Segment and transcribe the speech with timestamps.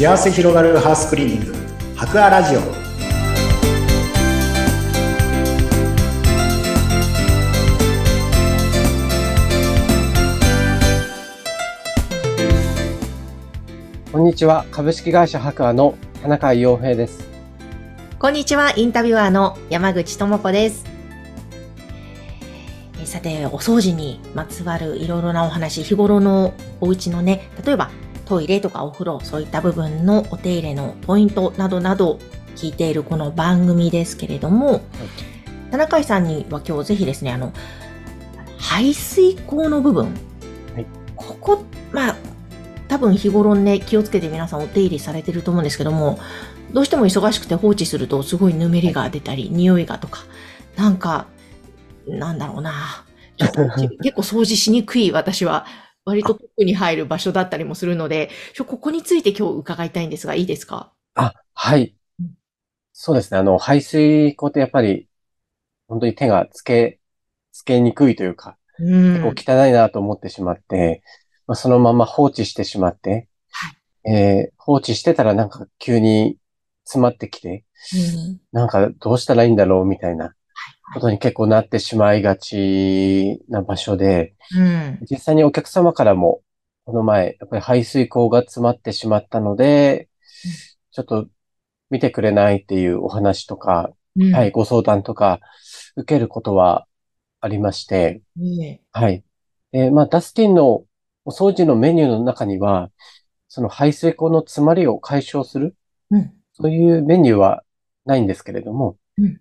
[0.00, 1.54] 幸せ広がるハウスクリーニング
[1.94, 2.60] 博アラジオ
[14.10, 14.64] こんにちは。
[14.70, 17.28] 株式会社博アの田中洋平です。
[18.18, 20.86] こんにちは、インタビュアーの山口智子です。
[23.02, 27.90] えさて、お掃除にまつわるいろいろなお話、日頃のお家のね、例えば
[28.30, 32.20] トイレとかお風呂、そういった部分のお手入れのポイントなどなど
[32.54, 34.82] 聞いているこの番組ですけれども、
[35.72, 37.52] 田中井さんには今日ぜひですね、あの、
[38.56, 40.14] 排水口の部分、
[40.74, 40.86] はい。
[41.16, 42.16] ここ、まあ、
[42.86, 46.20] 多分日頃ね、気をつけて皆さんお手入れされてると思うんですけども、
[46.72, 50.20] どうしても忙しくて放置するとすごいぬめりが出たり、匂いがとか、
[50.76, 51.26] なんか、
[52.06, 53.04] なんだろうな。
[53.40, 55.66] 結構掃除しにくい私は、
[56.10, 58.30] 割と特に入る場所だったりもするので、
[58.66, 60.92] ここについて今日伺いたいんですが、いいですか？
[61.14, 62.34] あ、はいうん。
[62.92, 63.38] そうですね。
[63.38, 65.08] あの、排水口ってやっぱり、
[65.88, 67.00] 本当に手がつけ、
[67.52, 69.34] つけにくいというか、うん。
[69.34, 71.02] 結構汚いなと思ってしまって、
[71.46, 73.28] まあ、そのまま放置してしまって、
[74.04, 76.38] えー放置してたらなんか急に
[76.84, 80.34] 詰まってきて、うんなんかどうしたらいいんだろうみたいな
[80.94, 84.98] ことに結構なってしまいがちな場所で、うん。
[85.10, 86.42] 実際にお客様からも、
[86.84, 90.08] この前、やっぱり排水口が詰まってしまったので
[90.44, 90.52] うん、
[90.92, 91.28] ちょっと
[91.90, 94.50] 見てくれないっていうお話とか、うんはい、。
[94.50, 95.40] ご相談とか
[95.96, 96.86] 受けることは
[97.40, 99.24] ありまして、ねはい。
[99.72, 100.84] えーまあ、ダスティンの
[101.24, 102.90] お掃除のメニューの中には、
[103.48, 105.76] その排水口の詰まりを解消する、
[106.10, 106.32] うん。
[106.52, 107.62] そういうメニューは
[108.04, 109.40] ないんですけれども、うんまあ、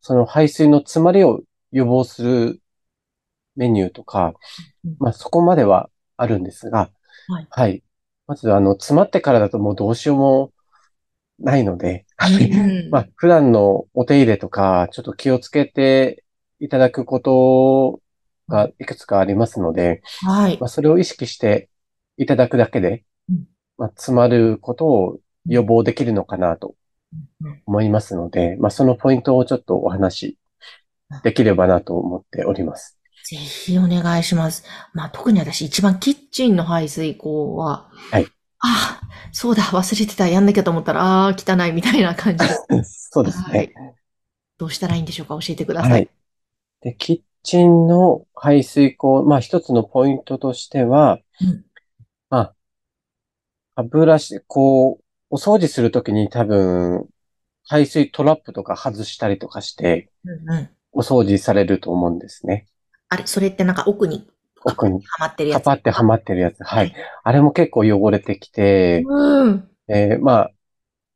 [0.00, 1.40] その排水の詰まりを
[1.72, 2.60] 予防する
[3.56, 4.34] メニューとか
[4.84, 6.90] うん、まあ、そこまではあるんですが、
[7.28, 7.46] はい。
[7.50, 7.82] はい。
[8.26, 10.52] まず、あの、詰まってからだともうどうしようも
[11.38, 16.24] ないので、うん まあ、普段のお手入れとか、ちょっと気をつけて
[16.58, 18.00] いただくこと
[18.48, 18.84] がい。
[18.84, 20.58] くつかありますので、はい。
[20.60, 20.68] まあ、。
[20.68, 21.68] それを意識して
[22.16, 26.74] いただくだけでうん、まあ、詰まることを予防できるのかなとうん
[27.66, 30.38] 思いますので、まあ、そのポイントをちょっとお話し
[31.22, 32.98] できればなと思っております。
[33.24, 34.64] ぜひお願いします。
[34.94, 38.26] まあ、特に私一番キッチンの排水口は、はい。
[38.60, 42.44] ああ、そうだ、忘れてた、やんなきゃと思ったら、ああ、汚いみたいな感じ。
[42.84, 43.94] そうですはいね。
[44.58, 45.90] どうしたらいいんでしょうか教えてくださ。
[45.90, 46.08] はいい。
[46.80, 51.64] で、キッチンの排水口、まあ、一つのポイントとしては、うん
[52.30, 52.54] まあ、
[53.76, 57.06] 歯ブラシ、こう、お掃除するときに多分、
[57.66, 60.70] 排水トラップとか外したりとかして、うんうん。
[60.92, 62.66] お掃除されると思うんですね。
[63.08, 64.26] あれ、それってなんか奥に、
[64.64, 65.02] 奥に。
[65.04, 65.64] はまってるやつ。
[65.64, 66.64] カパってはまってるやつ。
[66.64, 66.94] はい。
[67.22, 69.68] あれも結構汚れてきて、うん。
[69.88, 70.50] えーまあ、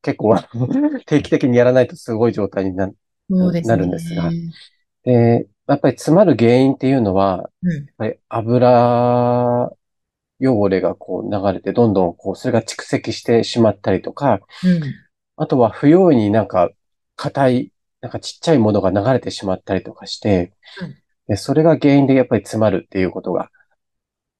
[0.02, 0.36] 結構
[1.06, 2.94] 定期的にやらないとすごい状態になね。
[3.62, 4.30] なるんですが
[5.04, 7.72] で、やっぱり詰まる原因っていうのは、うん。
[7.72, 9.72] やっぱり油
[10.42, 14.82] 汚れがこう流れて、どんどんこう、それが蓄積してしまったりとか、うん。
[15.36, 16.70] あとは不用意になんか
[17.16, 20.96] 硬い、なんかちっちゃいものが流れてしまったりとかしてうん、
[21.28, 23.50] でそれが原因でやっぱり詰まるっていうことが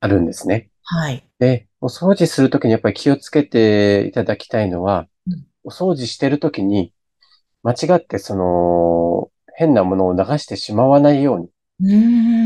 [0.01, 0.71] あるんですね。
[0.85, 1.25] はい。
[1.39, 6.93] で、お掃除するときにやっぱり気をつけていただきたいのはうん、お掃除してるときに、
[7.63, 11.49] 間違ってその、変なものを流してしまわないように。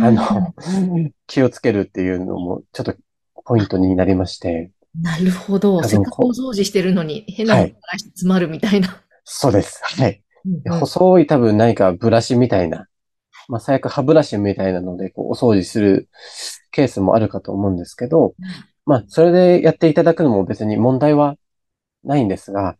[0.02, 0.54] あの、
[1.26, 2.94] 気をつけるっていうのもちょっと
[3.46, 4.70] ポイントになりまして、
[5.00, 5.82] なるほど。
[5.82, 9.02] せっかくお掃除してるのに、変なものが詰まるみたいな。
[9.24, 9.80] そうです。
[9.82, 10.22] はい。
[10.68, 12.86] 細い多分何かブラシみたいな、
[13.48, 16.08] まあ最悪歯ブラシみたいなのでこうお掃除する
[16.70, 18.34] ケースもあるかと思うんですけど、
[18.84, 21.36] まあそれでやっていただくのも別に問題は
[22.04, 22.76] ないんですが、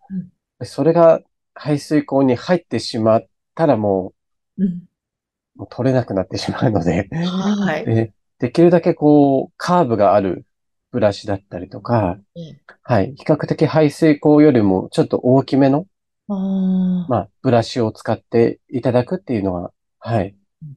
[0.62, 1.20] それが
[1.54, 4.12] 排水口に入ってしまったらも
[4.58, 4.66] うん。
[4.66, 4.82] う
[5.56, 7.84] もう取れなくなってしまうので、はい。
[7.84, 10.44] でできるだけこうカーブがある
[10.92, 15.86] ブラシだったりとか、えはい、比較的排水口よりもちょっと大きめの
[16.28, 17.06] ああ。
[17.08, 20.34] まあ、ブラシを使っていただくっていうのが、はい、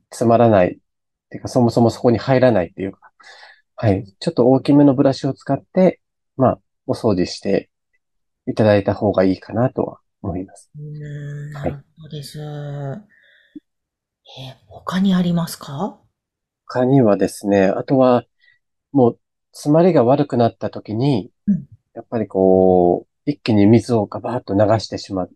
[0.10, 0.68] つまらない。
[0.74, 0.78] っ
[1.30, 3.00] ていうか、そもそもそこに入らないっていうか、
[3.76, 6.02] はい、ちょっと大きめのブラシを使って、
[6.38, 7.70] まあ、お掃除して
[8.48, 10.72] いただいた方がいいかなとは思います。
[10.76, 12.40] うーん、なはいるほどです。
[12.40, 13.00] えー
[14.68, 16.00] 他にありますか？
[16.68, 18.24] 他にはですね、あとは、
[18.92, 19.20] もう、
[19.60, 25.32] 詰まりが悪くなった時にうん、やっぱりこう、一気に水をガバーッと流してしまう。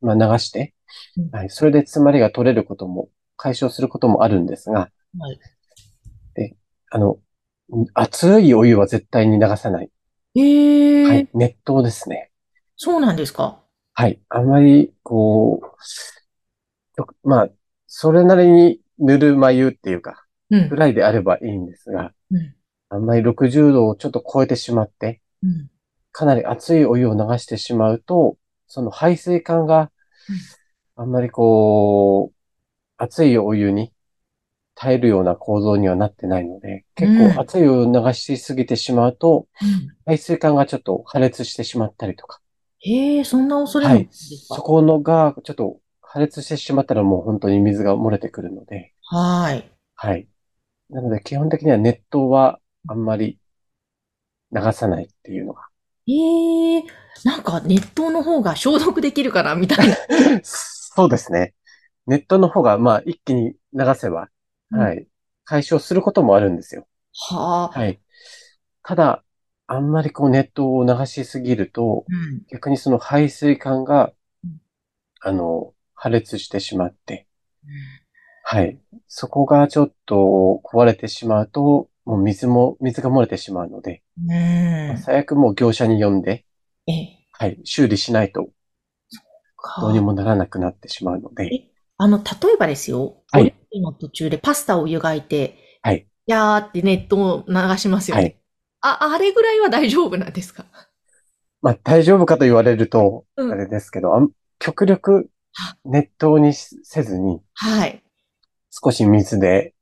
[0.00, 0.74] まあ、流して
[1.16, 5.38] うん、はい、それで詰まりが取れることも、解消することもあるんですが、はい。
[6.90, 7.18] あの、
[7.94, 9.90] 熱いお湯は絶対に流さない。
[10.34, 11.28] ええはい。
[11.32, 12.30] 熱湯ですね。
[12.76, 13.62] そうなんですか？
[13.94, 14.20] はい。
[14.28, 15.60] あんまり、こ
[16.96, 17.48] う、まあ、
[17.86, 20.76] それなりにぬるま湯っていうか、うんぐ。
[20.76, 22.54] らいであればいいんですが、うん。
[22.92, 25.70] あんまり60度をちょっと超えてしまって、うん。
[26.12, 28.36] かなり熱いお湯を流してしまうと、
[28.66, 29.90] その排水管が
[30.28, 30.36] うん、
[30.96, 32.36] あんまりこう、
[32.98, 33.92] 熱いお湯に
[34.74, 37.32] 耐えるような構造にはなってないので、結うん。
[37.34, 39.96] 構熱いお湯を流しすぎてしまうと、うん。
[40.04, 42.40] 排水管がちょっと破裂してしまったりとか、
[42.80, 44.56] へえ、そんな恐れもあるんですか？
[44.56, 49.70] そこのがちょっと破裂してしまったらもう本当に水が漏れてくるので、はい。
[49.94, 50.28] はい。
[50.90, 52.58] なので基本的には熱湯は
[52.88, 53.38] あんまり
[54.52, 55.62] 流さないっていうのが。
[56.06, 56.12] へ
[56.78, 56.82] え、
[57.24, 59.96] なんか熱湯の方が消毒できるかなみたいな。
[60.42, 61.54] そうですね。
[62.06, 64.28] 熱湯の方がまあ一気に流せば、
[64.70, 65.06] はい。
[65.44, 66.86] 解消することもあるんですよ。
[67.30, 67.78] はあ。
[67.78, 68.00] はい。
[68.82, 69.24] ただ、
[69.66, 72.42] あんまりこう熱湯を流しすぎると、うん。
[72.50, 74.12] 逆にその排水管が
[74.44, 74.60] うん、
[75.20, 77.26] あの、破裂してしまって、
[78.44, 78.78] はい。
[79.06, 84.98] そこがちょっと壊れてしまうと、もう水も、水が漏れてしまうので、うん。
[84.98, 86.44] 最悪もう業者に呼んで、
[86.86, 87.18] ええ。
[87.32, 88.50] はい、修理しないと
[89.56, 93.22] かどうにもならなくなってしまうので、えあの、例えばですよ。
[93.30, 96.06] はいお料理の途中でパスタを湯がいて、はい。
[96.26, 98.22] やーって熱湯を流しますよね。
[98.22, 98.36] はい。
[98.80, 100.66] あ、あれぐらいは大丈夫なんですか？
[101.62, 105.30] まあ大丈夫かと言われると、うんあれですけど、あん極力
[105.84, 108.02] 熱湯にしせずに、はい。
[108.70, 109.74] 少し水で、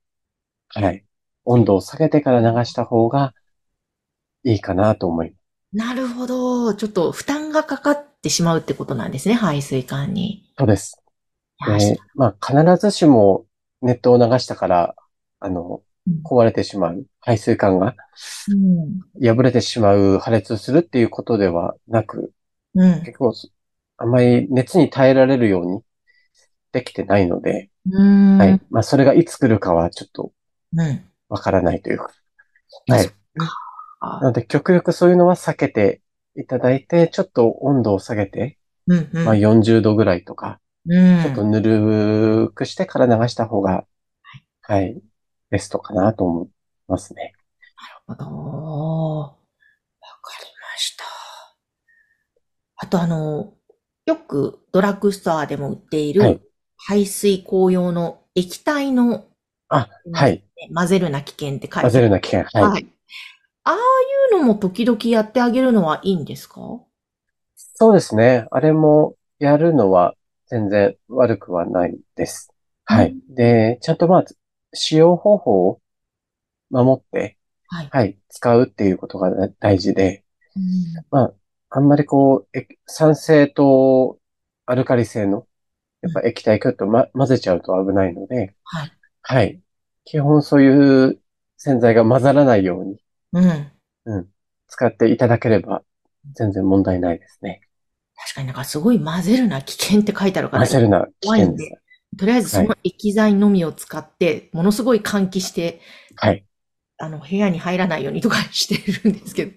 [0.69, 1.05] はい、
[1.44, 3.34] 温度を下げてから流した方が
[4.44, 5.40] いいかなと思います。
[5.72, 6.75] なるほど。
[6.75, 10.44] ちょっと負担がかかってしまうってことなんですね、排水管に。
[10.58, 11.00] そうです。
[11.66, 13.46] いやで、まあ、必ずしも
[13.82, 14.94] 熱湯を流したから、
[15.40, 17.94] あの、うん壊れてしまう、排水管が
[18.48, 19.00] うん。
[19.22, 22.32] 破れてしまう、破裂するっていうことではなく、
[22.75, 23.00] うん。
[23.04, 23.32] 結構、
[23.98, 25.82] あまり熱に耐えられるように
[26.72, 28.38] できてないので、うん。
[28.38, 28.60] はい。
[28.70, 30.32] まあ、それがいつ来るかはちょっと
[30.72, 31.09] うん。
[31.31, 32.11] わからないというか。
[32.88, 33.11] はい。
[34.00, 36.03] あなので、極力そういうのは避けて
[36.37, 39.11] いただいて、ちょっと温度を下げて、うん。
[39.12, 39.25] うん。
[39.25, 41.23] まあ、40度ぐらいとか、うん。
[41.23, 43.85] ちょっとぬるくしてから流した方が、
[44.62, 45.00] はい、
[45.50, 46.49] ベストかなと思い
[46.88, 47.32] ますね。
[48.06, 48.37] なるほど。
[49.21, 49.35] わか
[50.41, 51.05] りました。
[52.77, 53.55] あとあの、
[54.06, 56.41] よくドラッグストアでも売っているはい
[56.82, 59.27] 排水口用の液体の、
[59.70, 60.44] あ、はい。
[60.75, 62.44] 混ぜるな危険って書いてあ混ぜるな危険。
[62.61, 62.70] はい。
[62.72, 62.87] はい。
[63.64, 63.78] ああい
[64.37, 66.61] うのも時々やってあげるのはいいんですか？
[67.56, 68.46] そうですね。
[68.50, 70.14] あれもやるのは
[70.49, 72.52] 全然悪くはないです。
[72.84, 73.17] はい。
[73.28, 74.25] で、ちゃんとまあ、
[74.72, 75.81] 使用方法を
[76.70, 77.37] 守って、
[77.69, 77.88] はい。
[77.90, 79.31] はい、使うっていうことが
[79.61, 80.25] 大事で、
[80.56, 80.62] うん
[81.11, 81.32] まあ、
[81.70, 84.19] あんまりこう、え酸性と
[84.67, 85.46] アルカリ性の、
[86.02, 88.93] やっぱ液体ちょっと、ま、混ぜちゃうと危ないので、はい。
[89.31, 89.61] はい。
[90.05, 91.21] 基本そういう
[91.56, 92.97] 洗剤が混ざらないように
[94.05, 94.27] うん。
[94.67, 95.82] 使っていただければ
[96.35, 97.61] 全然問題ないですね。
[98.17, 101.71] 確かになんかすごい混ぜるな危険って書いてあるから、混ぜるな危険です。
[102.19, 105.81] とりあえずその液剤のみを使って、ものすごい換気して、
[106.17, 106.44] はい。
[106.99, 109.53] あの、部屋に入らないようにとかしてるんですけど。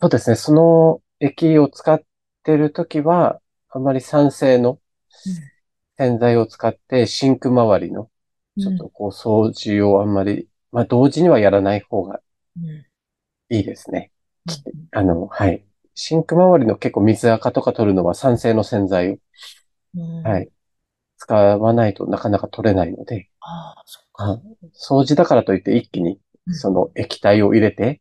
[0.00, 0.34] そうですね。
[0.34, 2.00] その液を使っ
[2.42, 3.38] てるときは、
[3.68, 4.80] あまり酸性の
[5.98, 8.10] 洗剤を使ってシンク周りの
[8.58, 12.20] ちょっとこう掃除をあんまり、まあ同時にはやらない方が
[12.56, 13.56] うん。
[13.56, 14.10] いいですね。
[14.92, 15.64] あの、はい。
[15.94, 19.16] シンク周りの結構水垢とか取るのは酸性の洗剤を、
[19.96, 20.22] うん。
[20.22, 20.50] はい。
[21.18, 24.42] 使わないとなかなか取れないので、ああ、そっあか。
[24.74, 28.00] 掃除だからといって一気にうんその液体を入れて、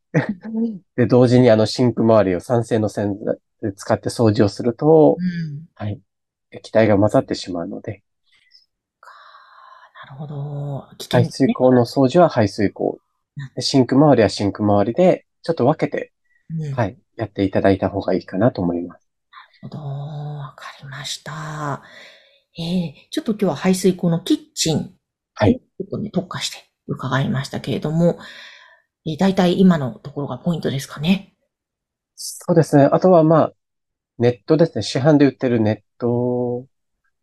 [0.95, 5.65] で、同時にあのシンク周りを酸性の洗剤で使って掃除をすると、うん。
[5.75, 5.99] はい。
[6.51, 7.97] 液体が混ざってしまうので、な
[10.09, 10.87] るほど。
[10.97, 12.99] 危険排水口の掃除は排水口
[13.59, 16.11] シンク周りはシンク周りで、ちょっと分けて、
[16.49, 16.73] うん。
[16.73, 19.07] はい、やっていただいた方がいいかなと思います。
[19.61, 19.83] なるほど。
[19.83, 21.83] わかりました。
[22.57, 24.93] ええちょっと今日は排水口のキッチン。
[25.35, 25.59] はい。
[25.59, 28.17] ちょっとね、特化して伺いましたけれども、
[29.05, 31.35] えー、大体今のところがポイントですかね？
[32.15, 32.89] そうですね。
[32.91, 33.53] あとはまあ、
[34.17, 34.81] ネットですね。
[34.81, 36.65] 市販で売ってるネット、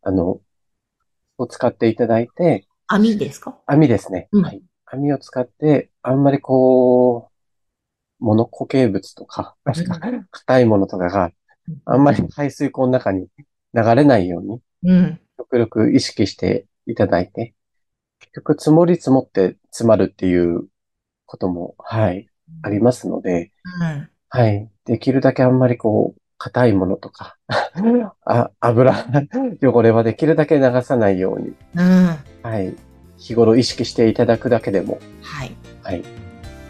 [0.03, 0.39] あの、
[1.37, 3.59] を使っていただいて、網ですか？
[3.67, 4.29] 網ですね。
[4.33, 4.63] うんはい。
[4.87, 11.31] 網を使って、あんまりこう、物固形物とか、硬いものとかが
[11.85, 13.29] あんまり排水口の中に
[13.75, 15.21] 流れないように、うん。
[15.37, 17.55] 極力意識していただいて、
[18.21, 20.69] 結局積もり積もって詰まるっていう
[21.27, 22.29] ことも、はい、
[22.63, 24.09] ありますので、うん。
[24.29, 24.71] はい。
[24.85, 27.37] できるだけあんまりこう、硬いものとか、
[28.27, 29.07] あ油、
[29.63, 32.19] 汚れはできるだけ流さないように、うん。
[32.43, 32.75] はい。
[33.17, 35.57] 日頃意識していただくだけでも、はい。
[35.83, 36.03] はい。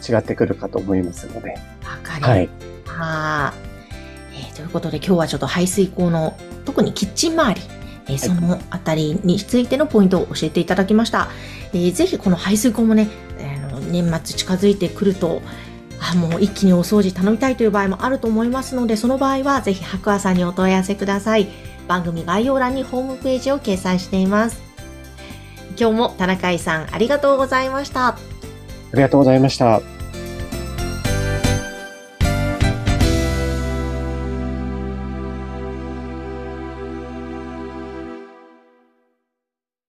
[0.09, 1.59] 違ってくるかと思いますので。
[1.83, 2.49] わかりはい。
[2.87, 3.53] は
[4.33, 7.61] えーということで今日はちょっと排水口の特にキッチン周り、
[8.07, 11.31] えーそのあたりについてのポイントを教えていただきました。
[11.73, 13.09] えーぜひこの排水口もね、
[13.41, 15.43] あの年末近づいてくると、
[16.11, 21.49] あもう一気にお掃除頼みたいという場合もあると思いますので、その場合はぜひ白亜さんにお問い合わせください。
[21.89, 24.63] 番組概要欄にホームページを掲載しています。
[25.79, 28.09] 今日も田中井さんありがとうございました。
[28.09, 28.17] あ
[28.93, 29.94] りがとうございました。